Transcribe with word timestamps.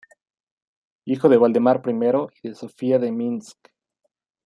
Hijo 1.05 1.29
de 1.29 1.37
Valdemar 1.37 1.83
I 1.85 2.33
y 2.41 2.49
de 2.49 2.55
Sofía 2.55 2.97
de 2.97 3.11
Minsk. 3.11 3.55